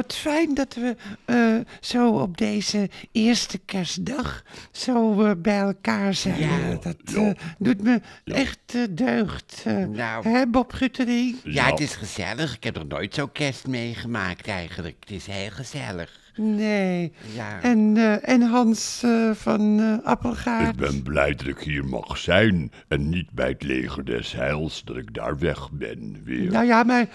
wat 0.00 0.16
fijn 0.16 0.54
dat 0.54 0.74
we 0.74 0.96
eh, 1.24 1.56
zo 1.80 2.08
op 2.08 2.36
deze 2.36 2.90
eerste 3.12 3.58
kerstdag 3.58 4.42
zo 4.72 5.24
eh, 5.24 5.32
bij 5.38 5.58
elkaar 5.58 6.14
zijn. 6.14 6.38
Ja. 6.38 6.76
dat 6.80 6.96
eh, 7.14 7.30
doet 7.58 7.82
me 7.82 8.00
echt 8.24 8.76
deugd. 8.90 9.64
Nou. 9.88 10.28
Hè, 10.28 10.46
Bob 10.46 10.72
Guttering? 10.72 11.36
Ja, 11.44 11.70
het 11.70 11.80
is 11.80 11.94
gezellig. 11.94 12.54
Ik 12.54 12.64
heb 12.64 12.74
nog 12.74 12.88
nooit 12.88 13.14
zo 13.14 13.26
kerst 13.26 13.66
meegemaakt 13.66 14.46
eigenlijk. 14.46 14.96
Het 15.00 15.10
is 15.10 15.26
heel 15.26 15.50
gezellig. 15.50 16.20
Nee. 16.40 17.12
Ja. 17.34 17.62
En, 17.62 17.96
eh, 17.96 18.28
en 18.28 18.42
Hans 18.42 19.02
eh, 19.02 19.30
van 19.30 19.80
eh, 19.80 20.06
Appelgaard? 20.06 20.68
Ik 20.68 20.76
ben 20.76 21.02
blij 21.02 21.34
dat 21.34 21.46
ik 21.46 21.58
hier 21.58 21.84
mag 21.84 22.18
zijn 22.18 22.72
en 22.88 23.08
niet 23.08 23.30
bij 23.30 23.48
het 23.48 23.62
leger 23.62 24.04
des 24.04 24.32
heils, 24.32 24.82
dat 24.84 24.96
ik 24.96 25.14
daar 25.14 25.38
weg 25.38 25.70
ben 25.70 26.20
weer. 26.24 26.50
Nou 26.50 26.66
ja, 26.66 26.82
maar 26.82 27.08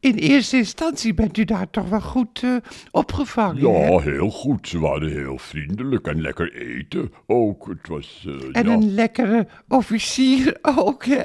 in 0.00 0.14
eerste 0.14 0.56
instantie 0.56 1.14
bent 1.14 1.36
u 1.36 1.44
daar 1.44 1.70
toch 1.70 1.88
wel 1.88 2.00
goed 2.00 2.42
eh, 2.42 2.56
opgevangen. 2.90 3.72
hè? 3.72 3.86
Ja, 3.88 3.98
heel 3.98 4.30
goed. 4.30 4.68
Ze 4.68 4.78
waren 4.78 5.10
heel 5.10 5.38
vriendelijk 5.38 6.06
en 6.06 6.20
lekker 6.20 6.52
eten 6.54 7.12
ook. 7.26 7.66
Het 7.66 7.88
was, 7.88 8.24
eh, 8.26 8.32
En 8.52 8.66
ja. 8.66 8.72
een 8.72 8.94
lekkere 8.94 9.46
officier 9.68 10.58
ook, 10.62 11.04
hè? 11.04 11.22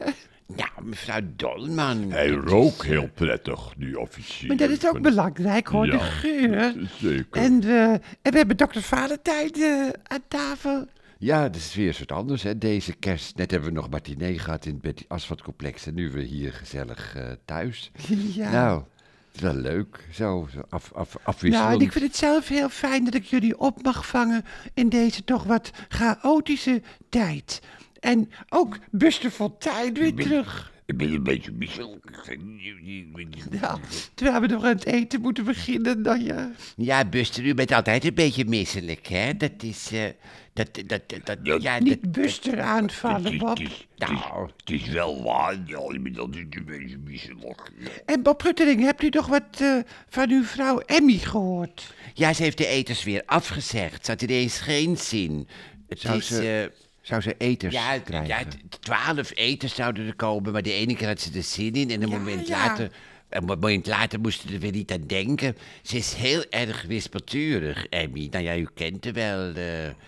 Ja, 0.55 0.69
mevrouw 0.83 1.19
Dolman. 1.35 2.11
Hij 2.11 2.29
rook 2.29 2.85
heel 2.85 3.09
prettig, 3.13 3.73
die 3.77 3.99
officier. 3.99 4.47
Maar 4.47 4.57
dat 4.57 4.69
is 4.69 4.87
ook 4.87 5.01
belangrijk, 5.01 5.67
hoor, 5.67 5.85
de 5.85 5.99
geur. 5.99 6.73
Zeker. 6.99 7.41
En, 7.41 7.63
eh, 7.63 7.91
en 7.91 8.31
we 8.31 8.37
hebben 8.37 8.57
dokter 8.57 8.81
Valentijn 8.81 9.51
eh, 9.53 9.89
aan 10.03 10.23
tafel. 10.27 10.85
Ja, 11.23 11.43
dat 11.43 11.55
is 11.55 11.75
weer 11.75 11.93
soort 11.93 12.11
anders, 12.11 12.43
hè, 12.43 12.57
deze 12.57 12.93
kerst. 12.93 13.35
Net 13.35 13.51
hebben 13.51 13.69
we 13.69 13.75
nog 13.75 13.89
matinee 13.89 14.39
gehad 14.39 14.65
in 14.65 14.79
het 14.81 15.05
Asfaltcomplex 15.07 15.85
en 15.85 15.93
nu 15.93 16.11
weer 16.11 16.23
hier 16.23 16.53
gezellig 16.53 17.15
eh, 17.15 17.31
thuis. 17.45 17.91
Ja. 18.33 18.51
Nou, 18.51 18.77
het 18.77 19.35
is 19.35 19.41
wel 19.41 19.53
leuk, 19.53 20.07
zo, 20.11 20.47
af, 20.69 20.93
af, 20.93 21.17
afwisselend. 21.23 21.69
Nou, 21.69 21.79
en 21.79 21.85
ik 21.85 21.91
vind 21.91 22.05
het 22.05 22.15
zelf 22.15 22.47
heel 22.47 22.69
fijn 22.69 23.03
dat 23.03 23.13
ik 23.13 23.23
jullie 23.23 23.59
op 23.59 23.83
mag 23.83 24.07
vangen 24.07 24.45
in 24.73 24.89
deze 24.89 25.23
toch 25.23 25.43
wat 25.43 25.71
chaotische 25.87 26.81
tijd. 27.09 27.61
En 27.99 28.31
ook 28.49 28.77
Buster 28.91 29.29
Fontijn 29.29 29.93
weer 29.93 30.15
terug. 30.15 30.72
Ik 30.85 30.97
ben 30.97 31.13
een 31.13 31.23
beetje 31.23 31.51
misselijk. 31.51 32.25
Ja, 33.61 33.77
terwijl 34.13 34.41
we 34.41 34.47
nog 34.47 34.63
aan 34.63 34.69
het 34.69 34.85
eten 34.85 35.21
moeten 35.21 35.43
beginnen, 35.45 36.03
dan 36.03 36.23
ja. 36.23 36.51
Ja, 36.75 37.05
Buster, 37.05 37.45
u 37.45 37.53
bent 37.53 37.71
altijd 37.71 38.05
een 38.05 38.13
beetje 38.13 38.45
misselijk, 38.45 39.07
hè? 39.07 39.37
Dat 39.37 39.51
is, 39.63 39.91
eh, 39.91 40.03
dat, 40.53 40.69
dat, 40.85 41.01
dat, 41.07 41.25
dat, 41.25 41.61
ja, 41.61 41.73
dat, 41.73 41.83
Niet 41.83 42.11
Buster 42.11 42.61
aanvallen, 42.61 43.37
Bob. 43.37 43.59
nou, 43.95 44.49
Het 44.57 44.69
is 44.71 44.87
wel 44.87 45.23
waar, 45.23 45.57
ja, 45.65 45.79
ik 45.91 46.03
ben 46.03 46.17
altijd 46.17 46.55
een 46.55 46.65
beetje 46.65 46.97
misselijk. 47.03 47.71
Ja. 47.79 47.89
En 48.05 48.23
Bob 48.23 48.41
Ruttering, 48.41 48.81
hebt 48.81 49.03
u 49.03 49.09
nog 49.09 49.27
wat 49.27 49.43
eh, 49.61 49.77
van 50.09 50.29
uw 50.29 50.43
vrouw 50.43 50.79
Emmy 50.79 51.17
gehoord? 51.17 51.93
ja, 52.13 52.33
ze 52.33 52.43
heeft 52.43 52.57
de 52.57 52.67
eters 52.67 53.03
weer 53.03 53.23
afgezegd. 53.25 54.05
Ze 54.05 54.11
had 54.11 54.21
ineens 54.21 54.59
geen 54.59 54.97
zin. 54.97 55.47
Het 55.87 55.99
Zou 55.99 56.17
is, 56.17 56.27
ze 56.27 56.69
eh, 56.73 56.79
Zou 57.03 57.21
ze 57.21 57.35
eters 57.37 57.73
ja, 57.73 57.97
krijgen? 57.99 58.27
ja, 58.27 58.43
twaalf 58.79 59.31
eters 59.35 59.75
zouden 59.75 60.07
er 60.07 60.15
komen, 60.15 60.51
maar 60.51 60.61
de 60.61 60.73
ene 60.73 60.95
keer 60.95 61.07
had 61.07 61.21
ze 61.21 61.29
er 61.35 61.43
zin 61.43 61.73
in 61.73 61.89
en 61.89 62.01
een 62.03 62.09
Ja, 62.09 62.17
moment 62.17 62.47
ja. 62.47 62.57
later... 62.65 62.91
Een 63.33 63.45
moment 63.45 63.87
later 63.87 64.19
moesten 64.19 64.47
we 64.47 64.53
er 64.53 64.59
weer 64.59 64.71
niet 64.71 64.91
aan 64.91 65.03
denken. 65.07 65.57
Ze 65.81 65.97
is 65.97 66.13
heel 66.13 66.43
erg 66.49 66.83
wispelturig, 66.87 67.85
Emmy. 67.85 68.27
Nou 68.31 68.43
ja, 68.43 68.55
u 68.57 68.67
kent 68.73 69.03
haar 69.03 69.13
wel. 69.13 69.53
eh 69.53 69.63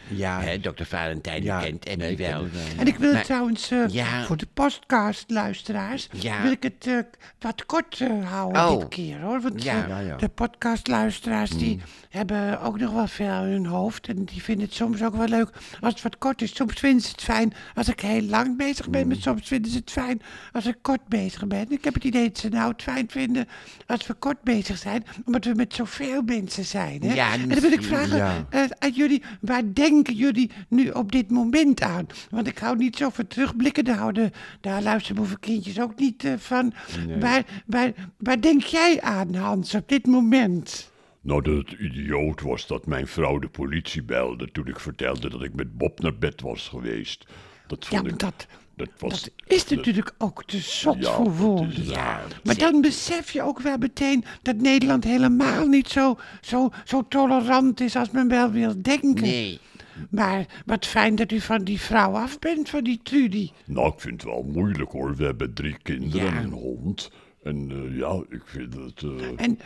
Ja. 0.08 0.42
Hè, 0.42 0.60
dokter 0.60 0.86
Valentijn, 0.86 1.44
Ja, 1.44 1.60
u 1.60 1.64
kent 1.64 1.86
Emmy 1.86 2.04
nee, 2.04 2.12
ik 2.12 2.18
ken 2.18 2.32
wel. 2.32 2.46
En 2.78 2.88
ik 2.88 2.96
wil 2.98 3.14
Maar- 3.14 3.24
trouwens 3.24 3.72
eh, 3.72 3.84
Ja. 3.88 4.24
voor 4.24 4.38
de 4.38 4.48
podcastluisteraars 4.54 6.08
Ja. 6.12 6.42
wil 6.42 6.52
ik 6.52 6.64
het 6.64 6.88
eh, 6.88 6.98
wat 7.40 7.66
kort 7.66 8.00
eh, 8.02 8.30
houden 8.32 8.68
Oh. 8.70 8.80
dit 8.80 8.88
keer 8.88 9.20
hoor. 9.22 9.42
Want 9.42 9.64
Ja. 9.64 9.86
Ja, 9.88 10.00
ja. 10.00 10.16
de 10.16 10.30
podcastluisteraars 10.30 11.50
die 11.50 11.80
hebben 12.10 12.62
ook 12.62 12.80
nog 12.80 12.92
wel 12.94 13.08
veel 13.08 13.44
in 13.44 13.52
hun 13.52 13.66
hoofd. 13.66 14.08
En 14.08 14.24
die 14.26 14.44
vinden 14.44 14.66
het 14.66 14.74
soms 14.76 15.04
ook 15.04 15.16
wel 15.16 15.28
leuk 15.28 15.50
als 15.82 15.94
het 15.94 16.02
wat 16.02 16.18
kort 16.18 16.42
is. 16.42 16.56
Soms 16.56 16.74
vinden 16.74 17.02
ze 17.02 17.10
het 17.12 17.22
fijn 17.22 17.54
als 17.74 17.88
ik 17.88 18.00
heel 18.00 18.22
lang 18.22 18.58
bezig 18.58 18.90
ben. 18.90 19.08
Maar 19.08 19.18
soms 19.20 19.48
vinden 19.48 19.72
ze 19.72 19.78
het 19.78 19.92
fijn 19.92 20.22
als 20.52 20.66
ik 20.66 20.76
kort 20.82 21.08
bezig 21.08 21.48
ben. 21.48 21.72
Ik 21.72 21.84
heb 21.84 21.94
het 21.94 22.04
idee 22.04 22.28
dat 22.28 22.38
ze 22.38 22.50
nou 22.50 22.72
het 22.72 22.82
fijn 22.82 23.08
vinden 23.16 23.48
als 23.86 24.08
we 24.08 24.14
kort 24.14 24.42
bezig 24.42 24.78
zijn. 24.78 25.04
Omdat 25.26 25.46
we 25.46 25.54
met 25.54 25.74
zoveel 25.74 26.22
mensen 26.22 26.66
zijn. 26.66 27.04
Hè? 27.04 27.14
Ja, 27.14 27.34
en 27.34 27.50
dan 27.50 27.60
wil 27.60 27.72
ik 27.72 27.84
vragen 27.84 28.18
ja. 28.18 28.46
eh, 28.50 28.64
aan 28.80 28.92
jullie, 28.92 29.24
waar 29.42 29.74
denken 29.74 30.14
jullie 30.14 30.52
nu 30.70 30.90
op 30.90 31.12
dit 31.12 31.32
moment 31.32 31.82
aan? 31.82 32.06
Want 32.30 32.48
ik 32.48 32.58
hou 32.58 32.78
niet 32.78 32.96
zo 32.96 33.10
van 33.10 33.28
terugblikken, 33.28 33.86
daar 33.86 33.98
houden 33.98 34.32
daar 34.62 34.82
luisteren 34.82 35.40
kindjes 35.40 35.80
ook 35.80 36.00
niet 36.00 36.24
eh, 36.24 36.34
van. 36.38 36.74
Waar, 37.20 37.44
waar, 37.66 37.94
waar 38.18 38.42
denk 38.42 38.62
jij 38.62 39.02
aan, 39.02 39.36
Hans, 39.36 39.76
op 39.76 39.90
dit 39.90 40.06
moment? 40.06 40.92
Nou, 41.22 41.42
dat 41.42 41.56
het 41.56 41.80
idioot 41.80 42.42
was 42.42 42.68
dat 42.68 42.86
mijn 42.86 43.08
vrouw 43.08 43.40
de 43.40 43.48
politie 43.48 44.04
belde 44.04 44.52
toen 44.52 44.68
ik 44.68 44.80
vertelde 44.80 45.30
dat 45.30 45.44
ik 45.44 45.54
met 45.54 45.78
Bob 45.78 46.00
naar 46.00 46.18
bed 46.18 46.42
was 46.42 46.68
geweest. 46.68 47.26
Dat 47.68 47.84
Ja, 47.84 47.90
vond 47.90 48.02
maar 48.02 48.12
ik... 48.12 48.20
dat, 48.20 48.48
dat 48.76 48.90
was, 48.98 49.22
dat 49.24 49.32
is 49.46 49.68
natuurlijk 49.68 50.14
ook 50.18 50.44
te 50.46 50.58
zot 50.58 50.98
Ja, 51.00 51.12
voor 51.14 51.32
is 51.32 51.38
woorden. 51.38 51.86
raar. 51.94 52.42
Maar 52.44 52.58
dan 52.58 52.82
besef 52.82 53.32
je 53.32 53.42
ook 53.42 53.60
wel 53.60 53.78
meteen 53.78 54.24
dat 54.42 54.56
Nederland 54.56 55.04
helemaal 55.04 55.68
niet 55.68 55.88
zo, 55.90 56.18
zo, 56.42 56.70
zo 56.86 57.06
tolerant 57.08 57.80
is 57.82 57.96
als 57.96 58.12
men 58.12 58.28
wel 58.28 58.52
wil 58.52 58.82
denken. 58.82 59.22
Nee. 59.22 59.60
Maar 60.10 60.46
wat 60.66 60.86
fijn 60.86 61.16
dat 61.16 61.32
u 61.32 61.40
van 61.40 61.64
die 61.64 61.80
vrouw 61.80 62.12
af 62.16 62.40
bent, 62.40 62.70
van 62.70 62.84
die 62.84 63.00
Trudy. 63.04 63.50
Nou, 63.66 63.88
ik 63.94 64.00
vind 64.00 64.22
het 64.22 64.32
wel 64.32 64.44
moeilijk 64.54 64.92
hoor. 64.92 65.16
We 65.16 65.24
hebben 65.26 65.54
drie 65.54 65.78
kinderen 65.82 66.26
Ja. 66.34 66.38
en 66.38 66.44
een 66.44 66.52
hond. 66.52 67.10
En 67.44 67.72
eh, 67.72 67.98
ja, 67.98 68.24
ik 68.30 68.42
vind 68.46 68.74
het... 68.74 69.04
eh, 69.04 69.28
En 69.36 69.60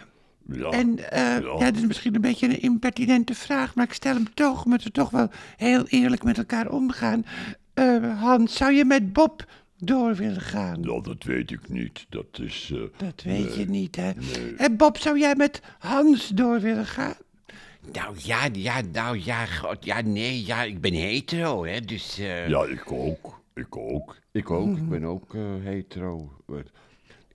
ja, 0.52 0.70
En 0.70 1.12
eh, 1.12 1.20
ja. 1.22 1.40
ja. 1.40 1.58
dat 1.66 1.76
is 1.76 1.86
misschien 1.86 2.16
een 2.16 2.22
beetje 2.22 2.48
een 2.48 2.62
impertinente 2.62 3.36
vraag, 3.36 3.76
maar 3.76 3.86
ik 3.86 3.94
stel 3.94 4.14
hem 4.14 4.34
toch, 4.34 4.66
omdat 4.66 4.84
we 4.84 4.92
toch 4.92 5.10
wel 5.10 5.30
heel 5.58 5.84
eerlijk 5.88 6.24
met 6.24 6.38
elkaar 6.38 6.70
omgaan. 6.70 7.26
Eh, 7.80 8.20
Hans, 8.22 8.56
zou 8.56 8.74
je 8.74 8.86
met 8.86 9.14
Bob 9.14 9.46
door 9.78 10.16
willen 10.16 10.42
gaan? 10.42 10.80
Nou, 10.80 11.04
dat 11.04 11.24
weet 11.24 11.52
ik 11.52 11.70
niet. 11.70 12.06
Dat 12.10 12.40
is... 12.42 12.72
eh, 12.74 12.82
Dat 13.08 13.22
weet 13.24 13.56
je 13.56 13.66
niet, 13.66 13.96
hè? 13.96 14.12
nee. 14.14 14.54
En 14.58 14.78
Bob, 14.78 14.98
zou 14.98 15.20
jij 15.20 15.36
met 15.36 15.62
Hans 15.80 16.28
door 16.28 16.60
willen 16.60 16.86
gaan? 16.86 17.14
Nou 17.94 18.16
ja, 18.18 18.48
ja, 18.54 18.82
nou 18.92 19.20
ja, 19.24 19.46
god, 19.46 19.86
ja, 19.86 20.02
nee, 20.02 20.46
ja, 20.46 20.64
ik 20.64 20.82
ben 20.82 20.94
hetero, 20.94 21.66
hè, 21.66 21.80
dus... 21.82 22.18
eh, 22.20 22.48
Ja, 22.50 22.64
ik 22.66 22.92
ook. 22.92 23.42
Ik 23.54 23.78
ook. 23.78 24.18
Ik 24.32 24.50
ook, 24.52 24.78
ik 24.78 24.90
ben 24.90 25.04
ook 25.04 25.36
eh, 25.36 25.42
hetero. 25.64 26.32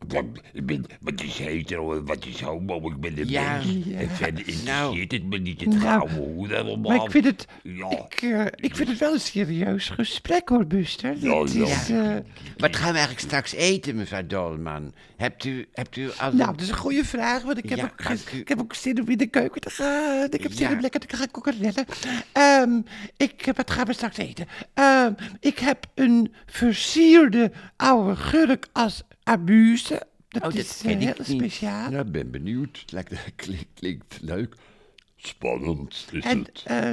Wat, 0.08 0.24
ik 0.52 0.66
ben, 0.66 0.84
wat 1.00 1.22
is 1.22 1.38
hetero 1.38 1.92
en 1.96 2.04
wat 2.04 2.26
is 2.26 2.40
homo? 2.40 2.88
Ik 2.90 3.00
ben 3.00 3.18
een 3.18 3.28
Ja. 3.28 3.52
mens. 3.52 3.66
Ja. 3.86 3.98
En 3.98 4.10
verder 4.10 4.48
interesseert 4.48 5.12
het 5.12 5.24
me 5.24 5.38
niet 5.38 5.60
het 5.60 5.82
Nou, 5.82 6.10
hoe 6.10 6.56
allemaal. 6.56 6.96
Maar 6.96 7.04
ik 7.04 7.10
vind 7.10 7.24
het, 7.24 7.46
Ja. 7.62 7.90
ik, 7.90 8.22
eh, 8.22 8.44
ik 8.56 8.76
vind 8.76 8.88
het 8.88 8.98
wel 8.98 9.12
een 9.12 9.20
serieus 9.20 9.88
gesprek, 9.88 10.48
hoor, 10.48 10.66
Buster. 10.66 11.16
Ja, 11.18 11.42
is, 11.44 11.90
eh, 11.90 12.16
Wat 12.56 12.76
gaan 12.76 12.88
we 12.92 12.98
eigenlijk 12.98 13.20
straks 13.20 13.52
eten, 13.52 13.96
mevrouw 13.96 14.26
Dolman? 14.26 14.92
Hebt 15.16 15.44
u, 15.44 15.68
hebt 15.72 15.96
u 15.96 16.10
al... 16.18 16.32
nou, 16.32 16.50
dat 16.50 16.60
is 16.60 16.68
een 16.68 16.76
goede 16.76 17.04
vraag, 17.04 17.42
want 17.42 17.58
ik 17.58 17.68
heb, 17.68 17.78
Ja, 17.78 17.84
ook, 17.84 18.30
u. 18.34 18.38
ik 18.38 18.48
heb 18.48 18.60
ook 18.60 18.74
zin 18.74 19.00
om 19.00 19.08
in 19.08 19.18
de 19.18 19.26
keuken 19.26 19.60
te 19.60 19.70
gaan. 19.70 20.26
Ik 20.30 20.42
heb 20.42 20.52
zin 20.52 20.68
Ja. 20.68 20.74
om 20.74 20.80
lekker 20.80 21.00
te 21.00 21.16
gaan 21.16 21.30
kokerellen. 21.30 21.84
Ehm 22.32 22.80
ik, 23.16 23.50
wat 23.56 23.70
gaan 23.70 23.86
we 23.86 23.92
straks 23.92 24.16
eten? 24.16 24.46
Ehm, 24.74 25.12
ik 25.40 25.58
heb 25.58 25.86
een 25.94 26.32
versierde 26.46 27.52
oude 27.76 28.16
gurk 28.16 28.66
als 28.72 29.02
abuse. 29.24 30.02
Dat 30.28 30.42
Oh, 30.42 30.48
dat 30.48 30.54
is 30.58 30.80
ken 30.82 30.90
ik 30.90 30.98
heel 31.00 31.14
niet. 31.18 31.26
speciaal. 31.42 31.90
Ja, 31.90 32.00
ik 32.00 32.12
ben 32.12 32.30
benieuwd. 32.30 32.78
Het 32.80 32.92
lijkt, 32.92 33.12
klinkt, 33.36 33.66
klinkt 33.74 34.18
leuk. 34.20 34.54
Spannend 35.16 36.06
is 36.12 36.24
En, 36.24 36.38
het. 36.38 36.62
eh, 36.66 36.90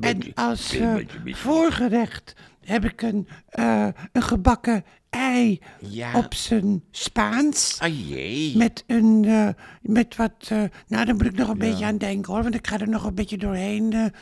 en 0.00 0.34
als 0.34 0.76
eh, 0.76 0.94
voorgerecht 1.24 2.34
heb 2.64 2.84
ik 2.84 3.02
een, 3.02 3.28
eh, 3.48 3.86
een 4.12 4.22
gebakken 4.22 4.84
ei 5.10 5.60
Ja. 5.80 6.16
op 6.16 6.34
zijn 6.34 6.82
Spaans. 6.90 7.76
Ah 7.80 8.08
jee. 8.08 8.56
Met 8.56 8.84
een, 8.86 9.24
eh, 9.24 9.48
met 9.82 10.16
wat, 10.16 10.50
nou 10.86 11.04
dan 11.04 11.16
moet 11.16 11.26
ik 11.26 11.36
nog 11.36 11.48
een 11.48 11.58
beetje 11.58 11.84
aan 11.84 11.98
denken 11.98 12.32
hoor, 12.32 12.42
want 12.42 12.54
ik 12.54 12.66
ga 12.66 12.78
er 12.78 12.88
nog 12.88 13.04
een 13.04 13.14
beetje 13.14 13.38
doorheen, 13.38 14.12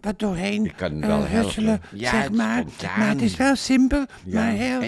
wat 0.00 0.18
doorheen 0.18 0.64
Ik 0.64 0.76
kan 0.76 1.00
wel 1.00 1.26
husselen. 1.26 1.80
Ja, 1.92 2.10
zeg 2.10 2.30
maar. 2.30 2.58
spontaan. 2.58 2.98
Maar 2.98 3.08
het 3.08 3.22
is 3.22 3.36
wel 3.36 3.56
simpel, 3.56 4.04
maar 4.26 4.50
heel, 4.50 4.80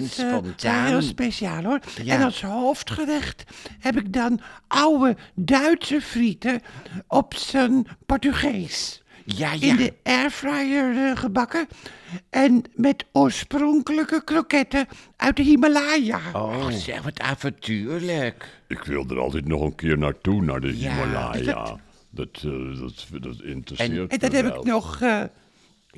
maar 0.63 0.87
heel 0.87 1.03
speciaal 1.03 1.63
hoor. 1.63 1.81
En 2.07 2.23
als 2.23 2.43
hoofdgerecht 2.43 3.45
heb 3.79 3.97
ik 3.97 4.13
dan 4.13 4.41
oude 4.67 5.17
Duitse 5.35 6.01
frieten 6.01 6.61
op 7.07 7.35
zijn 7.35 7.87
Portugees. 8.07 9.03
Ja, 9.37 9.53
ja. 9.53 9.67
In 9.69 9.77
de 9.77 9.93
airfryer 10.03 10.97
eh, 11.11 11.17
gebakken. 11.17 11.67
En 12.31 12.63
met 12.75 13.05
oorspronkelijke 13.13 14.25
kroketten 14.25 14.87
uit 15.17 15.37
de 15.37 15.43
Himalaya. 15.43 16.21
Oh, 16.33 16.71
zeg, 16.71 17.03
wat 17.03 17.21
avontuurlijk. 17.21 18.61
Ik 18.69 18.83
wil 18.85 19.05
er 19.09 19.19
altijd 19.19 19.47
nog 19.49 19.61
een 19.63 19.75
keer 19.75 19.99
naartoe, 19.99 20.43
naar 20.43 20.61
de 20.61 20.79
Ja, 20.79 20.91
Himalaya. 20.95 21.53
dat- 21.53 21.79
Dat, 22.11 22.29
eh, 22.37 22.81
dat, 22.81 23.07
dat 23.23 23.43
interesseert 23.43 23.91
En 23.91 24.07
me 24.11 24.19
dan 24.19 24.33
heb 24.35 24.45
wel. 24.47 24.59
ik 24.61 24.65
nog, 24.65 25.01
eh, 25.01 25.21
Dat, 25.21 25.31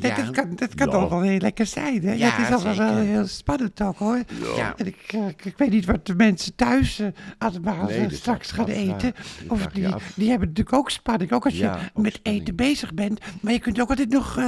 Ja. 0.08 0.14
dat 0.17 0.31
kan, 0.31 0.55
dat 0.55 0.75
kan 0.75 0.87
Ja. 0.87 0.93
toch 0.93 1.08
wel 1.08 1.20
heel 1.20 1.38
lekker 1.38 1.67
zijn, 1.67 2.02
hè? 2.02 2.12
Ja, 2.12 2.31
het 2.31 2.47
is 2.49 2.55
allemaal 2.55 2.94
wel 2.94 3.05
heel 3.05 3.26
spannend 3.26 3.81
ook, 3.82 3.99
hoor. 3.99 4.23
Ja. 4.56 4.75
En 4.76 4.87
ik, 4.87 5.05
eh, 5.06 5.29
ik, 5.29 5.44
ik 5.44 5.58
weet 5.58 5.70
niet 5.70 5.85
wat 5.85 6.06
de 6.06 6.14
mensen 6.14 6.55
thuis 6.55 7.00
uh, 7.00 7.06
allemaal 7.38 7.85
Nee, 7.87 8.02
dat 8.02 8.12
straks 8.19 8.50
gaan 8.50 8.67
eten. 8.69 9.12
Of 9.49 9.67
die, 9.67 9.87
die 10.14 10.29
hebben 10.31 10.49
natuurlijk 10.49 10.76
ook 10.76 10.91
spanning, 10.91 11.32
ook 11.32 11.44
als 11.44 11.58
je 11.58 11.70
met 11.94 12.14
spanning. 12.14 12.43
eten 12.43 12.56
bezig 12.56 12.94
bent. 12.94 13.20
Maar 13.41 13.52
je 13.52 13.58
kunt 13.58 13.81
ook 13.81 13.88
altijd 13.88 14.11
nog, 14.11 14.37
eh 14.38 14.47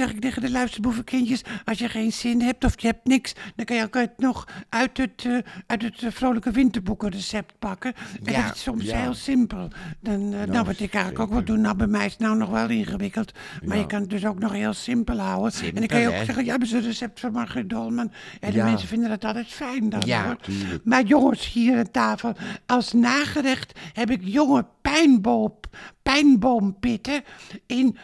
zeg 0.00 0.10
ik 0.10 0.20
tegen 0.20 0.42
de 0.42 0.50
luisterboevenkindjes, 0.50 1.42
als 1.64 1.78
je 1.78 1.88
geen 1.88 2.12
zin 2.12 2.40
hebt 2.42 2.64
of 2.64 2.80
je 2.80 2.86
hebt 2.86 3.04
niks, 3.06 3.34
dan 3.56 3.64
kan 3.64 3.76
je 3.76 3.82
ook 3.82 3.94
het 3.94 4.18
nog 4.18 4.48
uit 4.68 4.96
het, 4.96 5.24
eh, 5.26 5.36
uit 5.66 5.82
het 5.82 6.02
eh, 6.02 6.10
Vrolijke 6.10 6.50
Winterboeken 6.50 7.08
recept 7.10 7.52
pakken. 7.58 7.92
En 8.24 8.32
Ja, 8.32 8.46
dat 8.46 8.54
is 8.54 8.62
soms 8.62 8.92
heel 8.92 9.14
simpel. 9.14 9.68
Dan, 10.00 10.32
eh, 10.34 10.44
nou, 10.46 10.64
wat 10.64 10.80
ik 10.80 10.94
eigenlijk 10.94 11.18
ook 11.24 11.30
wel 11.32 11.44
doe, 11.44 11.56
nou 11.56 11.76
bij 11.76 11.86
mij 11.86 12.06
is 12.06 12.12
het 12.12 12.20
nou 12.20 12.36
nog 12.36 12.48
wel 12.50 12.68
ingewikkeld. 12.68 13.32
Maar 13.64 13.76
je 13.76 13.86
kan 13.86 14.00
het 14.00 14.10
dus 14.10 14.26
ook 14.26 14.38
nog 14.38 14.52
heel 14.52 14.72
simpel 14.72 14.88
houden. 15.06 15.62
en 15.62 15.74
dan 15.74 15.86
kan 15.86 16.00
je 16.00 16.06
ook 16.08 16.12
hè? 16.14 16.24
zeggen, 16.24 16.44
ja, 16.44 16.50
hebben 16.50 16.68
ze 16.68 16.76
een 16.76 16.82
recept 16.82 17.20
van 17.20 17.32
Margriet 17.32 17.70
Dolman. 17.70 18.12
En 18.40 18.50
de 18.50 18.56
Ja. 18.56 18.64
mensen 18.64 18.88
vinden 18.88 19.08
dat 19.08 19.24
altijd 19.24 19.46
fijn 19.46 19.88
dan, 19.88 20.02
Ja, 20.06 20.24
hoor. 20.24 20.36
Maar 20.84 21.02
jongens, 21.04 21.52
hier 21.52 21.78
aan 21.78 21.90
tafel, 21.90 22.32
als 22.66 22.92
nagerecht 22.92 23.78
heb 23.92 24.10
ik 24.10 24.20
jonge 24.24 24.66
pijnboom, 24.82 25.54
pijnboompitten 26.02 27.22
in 27.66 27.96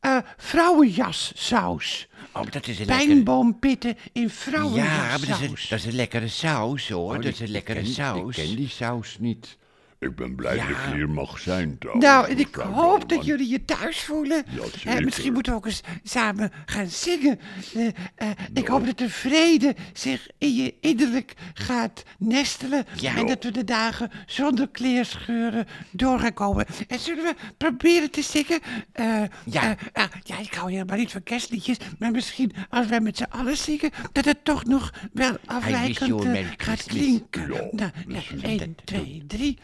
eh 0.00 0.16
vrouwenjassaus. 0.36 2.08
Oh, 2.32 2.42
dat 2.50 2.66
is 2.66 2.78
een 2.78 2.86
lekkere... 2.86 3.06
Pijnboompitten 3.08 3.96
in 4.12 4.22
Ja, 4.22 4.28
vrouwenjassaus. 4.28 5.08
maar 5.08 5.18
dat 5.28 5.40
is, 5.40 5.48
een, 5.48 5.68
dat 5.68 5.78
is 5.78 5.84
een 5.84 5.94
lekkere 5.94 6.28
saus, 6.28 6.88
hoor. 6.88 7.14
dat 7.14 7.32
is 7.32 7.40
een 7.40 7.48
lekkere 7.50 7.78
Oh, 7.78 7.84
ken, 7.84 7.94
saus. 7.94 8.36
Ik 8.36 8.46
ken 8.46 8.56
die 8.56 8.68
saus 8.68 9.16
niet. 9.20 9.56
Ik 9.98 10.14
ben 10.16 10.34
blij 10.34 10.56
dat 10.56 10.68
ik 10.68 10.76
hier 10.94 11.08
mag 11.08 11.38
zijn 11.38 11.78
trouwens. 11.78 12.06
Nou, 12.06 12.28
en 12.28 12.38
ik 12.38 12.54
hoop 12.54 13.08
dat 13.08 13.24
jullie 13.24 13.48
je 13.48 13.64
thuis 13.64 14.04
voelen. 14.04 14.44
Ja, 14.82 14.92
Eh, 14.94 15.04
misschien 15.04 15.32
moeten 15.32 15.52
we 15.52 15.58
ook 15.58 15.66
eens 15.66 15.80
samen 16.02 16.52
gaan 16.66 16.86
zingen. 16.86 17.40
Eh, 17.74 17.86
eh, 18.14 18.28
Ik 18.52 18.66
hoop 18.66 18.86
dat 18.86 18.98
de 18.98 19.10
vrede 19.10 19.74
zich 19.92 20.28
in 20.38 20.54
je 20.54 20.74
innerlijk 20.80 21.34
gaat 21.54 22.02
nestelen. 22.18 22.84
Ja. 22.96 23.16
En 23.16 23.26
dat 23.26 23.44
we 23.44 23.50
de 23.50 23.64
dagen 23.64 24.10
zonder 24.26 24.68
kleerscheuren 24.68 25.66
door 25.90 26.18
gaan 26.18 26.34
komen. 26.34 26.66
En 26.88 26.98
zullen 26.98 27.24
we 27.24 27.34
proberen 27.56 28.10
te 28.10 28.22
zingen? 28.22 28.60
Ja. 29.44 29.76
ja, 30.24 30.38
ik 30.38 30.54
hou 30.54 30.70
helemaal 30.72 30.96
niet 30.96 31.12
van 31.12 31.22
kerstliedjes. 31.22 31.76
Maar 31.98 32.10
misschien 32.10 32.52
als 32.68 32.86
wij 32.86 33.00
met 33.00 33.16
z'n 33.16 33.26
allen 33.28 33.56
zingen... 33.56 33.90
dat 34.12 34.24
het 34.24 34.44
toch 34.44 34.64
nog 34.64 34.92
wel 35.12 35.36
afwijkend 35.46 36.24
gaat 36.56 36.84
klinken. 36.84 37.52
Ja, 37.52 37.58
Nou, 37.70 37.70
ja, 37.72 37.92
misschien. 38.06 38.42
1, 38.42 38.76
2, 38.84 39.24
3... 39.26 39.58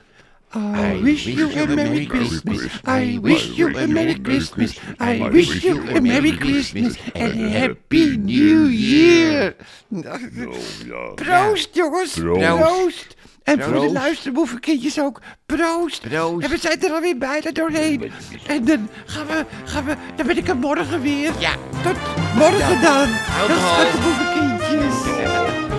I 0.55 1.01
wish 1.03 1.27
you 1.27 1.49
a 1.51 1.67
Merry 1.67 2.07
Christmas. 2.07 2.69
I 2.85 3.19
wish 3.23 3.57
you 3.57 3.69
a 3.69 3.87
Merry 3.87 4.15
Christmas. 4.21 4.79
I 5.01 5.29
wish 5.31 5.65
you 5.65 5.81
a 5.97 6.01
Merry 6.01 6.37
Christmas 6.37 6.97
and 7.15 7.41
a 7.41 7.49
Happy 7.49 8.17
New 8.19 8.67
Year. 8.69 9.55
Proost, 11.17 11.75
jongens. 11.75 12.13
Proost. 12.13 12.59
Proost. 12.59 13.17
En 13.43 13.63
voor 13.63 13.81
de 13.81 13.93
luisterboevenkindjes 13.93 15.01
ook, 15.01 15.21
proost. 15.47 16.01
Proost. 16.01 16.45
En 16.45 16.51
we 16.51 16.59
zijn 16.59 16.83
er 16.83 16.93
alweer 16.93 17.19
bijna 17.19 17.53
doorheen. 17.53 18.11
En 18.47 18.65
dan 18.65 18.89
gaan 19.07 19.27
we, 19.27 19.45
gaan 19.65 19.85
we, 19.85 19.95
dan 20.17 20.27
ben 20.27 20.37
ik 20.37 20.49
er 20.49 20.57
morgen 20.57 21.01
weer. 21.01 21.33
Ja. 21.39 21.55
Tot 21.83 21.97
morgen 22.35 22.81
dan. 22.81 23.09
Dag, 23.09 23.47
toch 23.47 23.57
op. 23.57 23.63
schattenboevenkindjes. 23.63 25.72